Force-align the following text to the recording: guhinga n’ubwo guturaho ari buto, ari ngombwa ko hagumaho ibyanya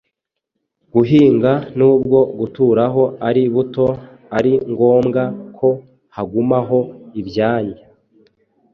guhinga 0.93 1.51
n’ubwo 1.77 2.19
guturaho 2.39 3.03
ari 3.27 3.43
buto, 3.53 3.87
ari 4.37 4.53
ngombwa 4.71 5.23
ko 5.57 5.69
hagumaho 6.15 6.79
ibyanya 7.19 7.81